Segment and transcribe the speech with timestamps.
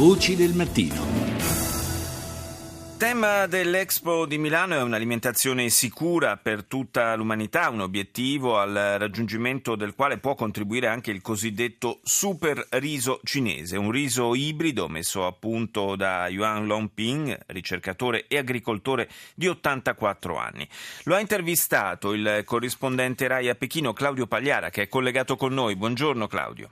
[0.00, 0.94] Voci del mattino.
[2.92, 9.76] Il tema dell'Expo di Milano è un'alimentazione sicura per tutta l'umanità, un obiettivo al raggiungimento
[9.76, 15.32] del quale può contribuire anche il cosiddetto super riso cinese, un riso ibrido messo a
[15.32, 20.66] punto da Yuan Longping, ricercatore e agricoltore di 84 anni.
[21.02, 25.76] Lo ha intervistato il corrispondente RAI a Pechino Claudio Pagliara che è collegato con noi.
[25.76, 26.70] Buongiorno Claudio.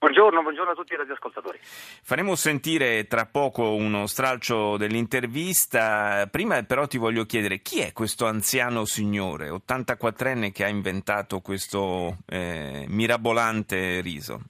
[0.00, 1.58] Buongiorno, buongiorno, a tutti i radioascoltatori.
[1.60, 6.26] Faremo sentire tra poco uno stralcio dell'intervista.
[6.30, 12.16] Prima però ti voglio chiedere chi è questo anziano signore, 84enne, che ha inventato questo
[12.26, 14.40] eh, mirabolante riso?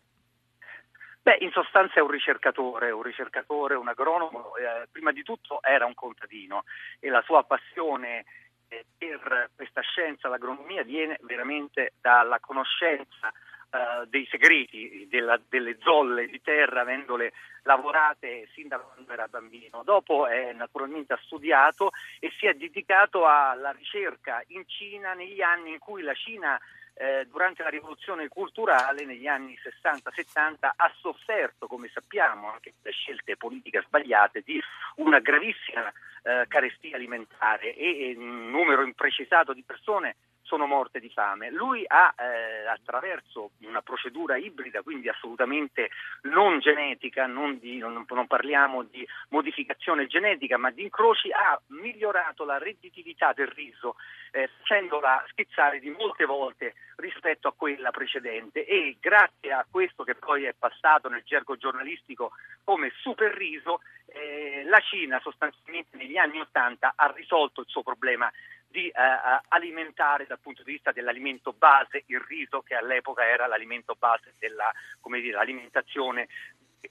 [1.20, 4.54] Beh, in sostanza è un ricercatore, un ricercatore, un agronomo.
[4.54, 6.62] Eh, prima di tutto era un contadino
[7.00, 8.24] e la sua passione
[8.68, 13.32] eh, per questa scienza, l'agronomia, viene veramente dalla conoscenza
[13.70, 19.82] uh, dei segreti della, delle zolle di terra avendole lavorate sin da quando era bambino.
[19.82, 25.72] Dopo è naturalmente ha studiato e si è dedicato alla ricerca in Cina negli anni
[25.72, 26.58] in cui la Cina
[26.94, 33.36] eh, durante la rivoluzione culturale negli anni 60-70 ha sofferto, come sappiamo, anche per scelte
[33.36, 34.60] politiche sbagliate, di
[34.96, 35.90] una gravissima
[36.22, 40.16] eh, carestia alimentare e un numero imprecisato di persone
[40.50, 41.48] sono morte di fame.
[41.52, 45.90] Lui ha, eh, attraverso una procedura ibrida, quindi assolutamente
[46.22, 52.44] non genetica, non, di, non, non, parliamo di modificazione genetica, ma di incroci, ha migliorato
[52.44, 53.94] la redditività del riso,
[54.32, 60.16] eh, facendola schizzare di molte volte rispetto a quella precedente e grazie a questo che
[60.16, 62.32] poi è passato nel gergo giornalistico
[62.64, 68.30] come super riso, eh, la Cina sostanzialmente negli anni Ottanta ha risolto il suo problema
[68.70, 73.46] di eh, eh, alimentare dal punto di vista dell'alimento base il riso che all'epoca era
[73.46, 76.28] l'alimento base dell'alimentazione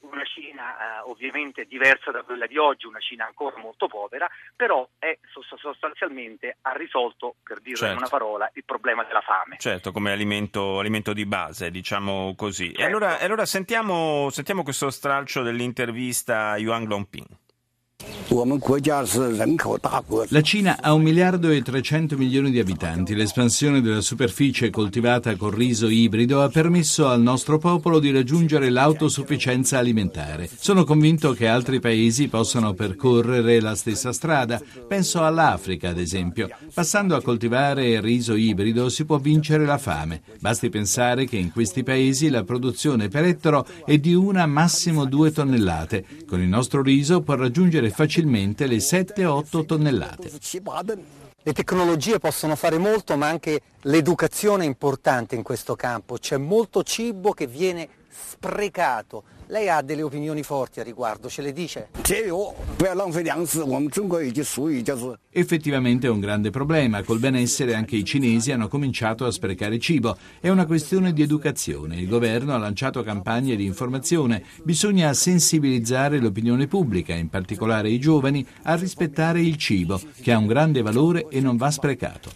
[0.02, 4.88] una Cina eh, ovviamente diversa da quella di oggi, una Cina ancora molto povera, però
[5.00, 5.18] è
[5.60, 7.94] sostanzialmente ha risolto, per dire certo.
[7.94, 9.58] in una parola, il problema della fame.
[9.58, 12.68] Certo, come alimento, alimento di base, diciamo così.
[12.68, 12.82] Certo.
[12.82, 17.28] E allora, allora sentiamo, sentiamo, questo stralcio dell'intervista a Yuan Longping.
[20.30, 23.16] La Cina ha un miliardo e 300 milioni di abitanti.
[23.16, 29.80] L'espansione della superficie coltivata col riso ibrido ha permesso al nostro popolo di raggiungere l'autosufficienza
[29.80, 30.48] alimentare.
[30.60, 34.62] Sono convinto che altri paesi possano percorrere la stessa strada.
[34.88, 36.50] Penso all'Africa, ad esempio.
[36.72, 40.22] Passando a coltivare riso ibrido si può vincere la fame.
[40.40, 45.32] Basti pensare che in questi paesi la produzione per ettaro è di una massimo due
[45.32, 46.06] tonnellate.
[46.28, 50.32] Con il nostro riso può raggiungere facilmente facilmente le 7-8 tonnellate.
[51.42, 56.18] Le tecnologie possono fare molto, ma anche l'educazione è importante in questo campo.
[56.18, 61.52] C'è molto cibo che viene sprecato lei ha delle opinioni forti a riguardo, ce le
[61.52, 61.88] dice?
[65.32, 67.02] Effettivamente è un grande problema.
[67.02, 70.16] Col benessere anche i cinesi hanno cominciato a sprecare cibo.
[70.40, 71.96] È una questione di educazione.
[71.96, 74.44] Il governo ha lanciato campagne di informazione.
[74.62, 80.46] Bisogna sensibilizzare l'opinione pubblica, in particolare i giovani, a rispettare il cibo, che ha un
[80.46, 82.30] grande valore e non va sprecato.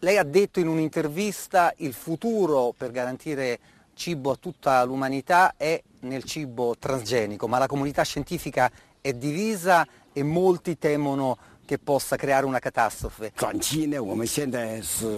[0.00, 3.58] Lei ha detto in un'intervista il futuro per garantire
[3.96, 8.70] cibo a tutta l'umanità è nel cibo transgenico, ma la comunità scientifica
[9.00, 11.36] è divisa e molti temono
[11.66, 13.32] che possa creare una catastrofe.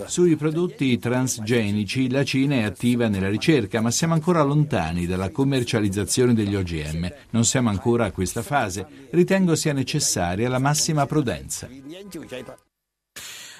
[0.07, 6.33] Sui prodotti transgenici la Cina è attiva nella ricerca, ma siamo ancora lontani dalla commercializzazione
[6.33, 7.13] degli OGM.
[7.31, 8.87] Non siamo ancora a questa fase.
[9.11, 11.69] Ritengo sia necessaria la massima prudenza.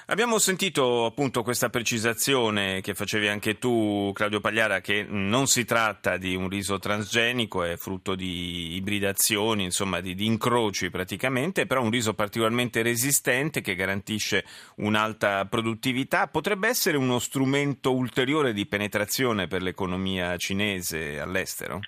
[0.09, 6.17] Abbiamo sentito appunto questa precisazione che facevi anche tu, Claudio Pagliara, che non si tratta
[6.17, 11.91] di un riso transgenico, è frutto di ibridazioni, insomma di, di incroci praticamente, però un
[11.91, 14.45] riso particolarmente resistente che garantisce
[14.77, 16.25] un'alta produttività.
[16.25, 21.81] Potrebbe essere uno strumento ulteriore di penetrazione per l'economia cinese all'estero?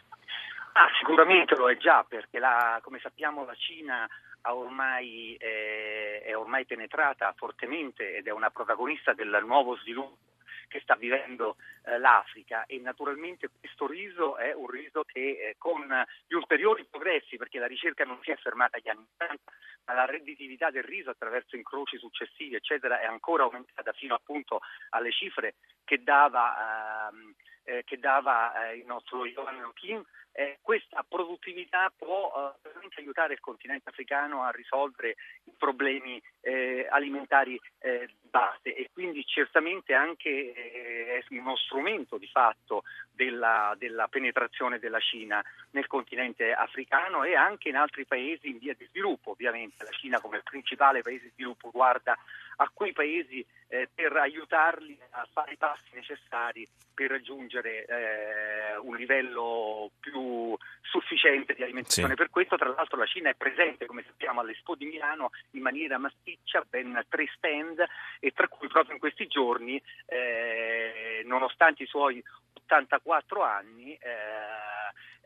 [0.74, 4.08] Ah, sicuramente lo è già, perché la, come sappiamo la Cina
[4.44, 10.30] ormai, eh, è ormai penetrata fortemente ed è una protagonista del nuovo sviluppo
[10.68, 12.66] che sta vivendo eh, l'Africa.
[12.66, 15.86] E naturalmente questo riso è un riso che eh, con
[16.26, 19.52] gli ulteriori progressi, perché la ricerca non si è fermata agli anni 80,
[19.86, 25.12] ma la redditività del riso attraverso incroci successivi eccetera è ancora aumentata fino appunto alle
[25.12, 30.04] cifre che dava ehm, eh, che dava eh, il nostro Johan Kim,
[30.34, 36.88] eh, questa produttività può eh, veramente aiutare il continente africano a risolvere i problemi eh,
[36.90, 44.80] alimentari eh, base e quindi certamente anche è uno strumento di fatto della, della, penetrazione
[44.80, 49.32] della Cina nel continente africano e anche in altri paesi in via di sviluppo.
[49.32, 52.18] Ovviamente la Cina come principale paese di sviluppo guarda
[52.62, 58.96] a quei paesi eh, per aiutarli a fare i passi necessari per raggiungere eh, un
[58.96, 62.10] livello più sufficiente di alimentazione.
[62.10, 62.16] Sì.
[62.16, 65.98] Per questo, tra l'altro, la Cina è presente, come sappiamo, all'Expo di Milano in maniera
[65.98, 67.84] massiccia, ben tre stand,
[68.20, 72.22] e tra cui proprio in questi giorni, eh, nonostante i suoi
[72.54, 73.98] 84 anni,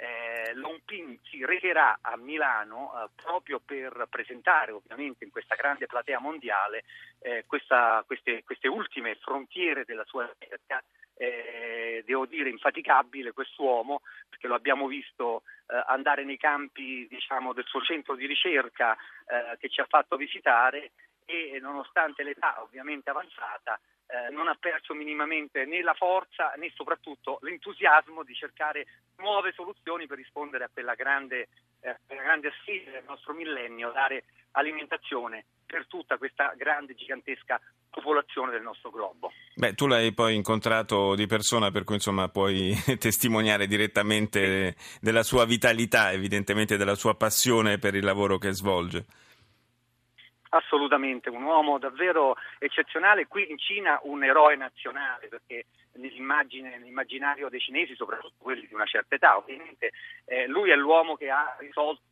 [0.06, 6.20] eh, Lompin si recherà a Milano eh, proprio per presentare ovviamente in questa grande platea
[6.20, 6.84] mondiale
[7.20, 10.84] eh, questa, queste, queste, ultime frontiere della sua ricerca.
[11.18, 17.66] Eh, devo dire infaticabile quest'uomo perché lo abbiamo visto eh, andare nei campi diciamo, del
[17.66, 20.92] suo centro di ricerca eh, che ci ha fatto visitare
[21.24, 27.40] e nonostante l'età ovviamente avanzata eh, non ha perso minimamente né la forza né soprattutto
[27.42, 28.86] l'entusiasmo di cercare
[29.18, 31.48] nuove soluzioni per rispondere a quella grande,
[31.82, 37.60] eh, grande sfida del nostro millennio, dare alimentazione per tutta questa grande, gigantesca
[37.90, 39.32] popolazione del nostro globo.
[39.56, 45.46] Beh, tu l'hai poi incontrato di persona, per cui insomma puoi testimoniare direttamente della sua
[45.46, 49.06] vitalità, evidentemente della sua passione per il lavoro che svolge.
[50.56, 55.66] Assolutamente, un uomo davvero eccezionale, qui in Cina un eroe nazionale perché
[55.96, 59.92] nell'immaginario dei cinesi, soprattutto quelli di una certa età, ovviamente
[60.24, 62.04] eh, lui è l'uomo che ha risolto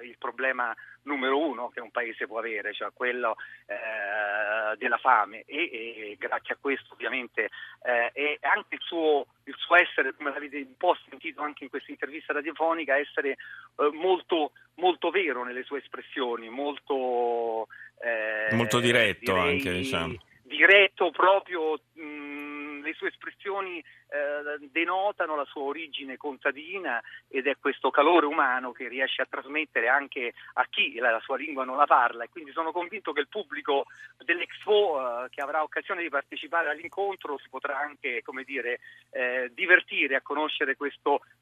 [0.00, 3.36] eh, il problema numero uno che un paese può avere, cioè quello
[3.66, 5.42] eh, della fame.
[5.46, 7.48] E, e, grazie a questo ovviamente
[7.82, 11.70] eh, e anche il suo, il suo, essere, come l'avete un po' sentito anche in
[11.70, 17.68] questa intervista radiofonica, essere eh, molto, molto vero nelle sue espressioni, molto,
[18.00, 20.14] eh, molto diretto direi, anche diciamo.
[20.42, 27.90] Diretto proprio mh, le sue espressioni eh, denotano la sua origine contadina ed è questo
[27.90, 32.24] calore umano che riesce a trasmettere anche a chi la sua lingua non la parla
[32.24, 33.84] e quindi sono convinto che il pubblico
[34.24, 38.80] dell'Expo eh, che avrà occasione di partecipare all'incontro si potrà anche come dire,
[39.10, 40.76] eh, divertire a conoscere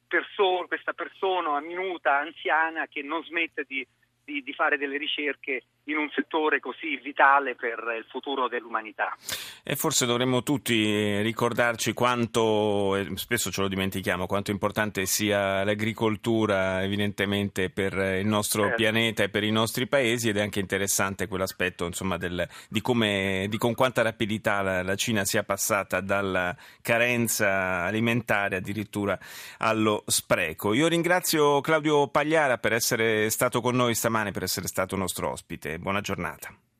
[0.09, 3.87] perso- questa persona minuta, anziana che non smette di
[4.27, 9.17] di, di, fare delle ricerche in un settore così vitale per il futuro dell'umanità.
[9.63, 17.71] E forse dovremmo tutti ricordarci quanto, spesso ce lo dimentichiamo, quanto importante sia l'agricoltura evidentemente
[17.71, 18.77] per il nostro certo.
[18.77, 23.47] pianeta e per i nostri paesi ed è anche interessante quell'aspetto insomma, del, di, come,
[23.49, 29.19] di con quanta rapidità la, la Cina sia passata dalla carenza alimentare addirittura
[29.59, 30.75] allo spreco.
[30.75, 35.76] Io ringrazio Claudio Pagliara per essere stato con noi stamattina per essere stato nostro ospite.
[35.79, 36.66] Buona giornata.